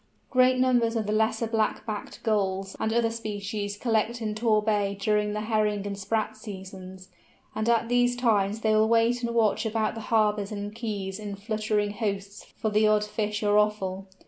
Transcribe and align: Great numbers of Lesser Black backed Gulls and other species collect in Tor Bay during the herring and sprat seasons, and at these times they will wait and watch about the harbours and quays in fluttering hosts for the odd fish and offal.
Great 0.31 0.57
numbers 0.57 0.95
of 0.95 1.07
Lesser 1.07 1.45
Black 1.45 1.85
backed 1.85 2.23
Gulls 2.23 2.75
and 2.79 2.91
other 2.91 3.11
species 3.11 3.77
collect 3.77 4.19
in 4.19 4.33
Tor 4.33 4.59
Bay 4.63 4.97
during 4.99 5.33
the 5.33 5.41
herring 5.41 5.85
and 5.85 5.95
sprat 5.95 6.35
seasons, 6.35 7.09
and 7.53 7.69
at 7.69 7.87
these 7.87 8.15
times 8.15 8.61
they 8.61 8.73
will 8.73 8.89
wait 8.89 9.21
and 9.21 9.35
watch 9.35 9.63
about 9.63 9.93
the 9.93 10.01
harbours 10.09 10.51
and 10.51 10.73
quays 10.75 11.19
in 11.19 11.35
fluttering 11.35 11.91
hosts 11.91 12.45
for 12.57 12.71
the 12.71 12.87
odd 12.87 13.03
fish 13.03 13.43
and 13.43 13.51
offal. 13.51 14.07